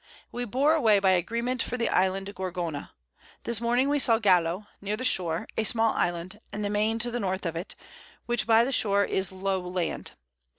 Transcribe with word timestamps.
We 0.31 0.45
bore 0.45 0.73
away 0.73 0.97
by 0.97 1.11
Agreement 1.11 1.61
for 1.61 1.77
the 1.77 1.87
Island 1.87 2.33
Gorgona. 2.33 2.89
This 3.43 3.61
Morning 3.61 3.87
we 3.87 3.99
saw 3.99 4.17
Gallo, 4.17 4.65
near 4.81 4.97
the 4.97 5.05
Shore, 5.05 5.45
a 5.55 5.63
small 5.63 5.93
Island, 5.93 6.39
and 6.51 6.65
the 6.65 6.71
Main 6.71 6.97
to 6.97 7.11
the 7.11 7.19
North 7.19 7.45
of 7.45 7.55
it, 7.55 7.75
which 8.25 8.47
by 8.47 8.63
the 8.63 8.71
Shore 8.71 9.03
is 9.05 9.31
low 9.31 9.59
Land. 9.61 10.13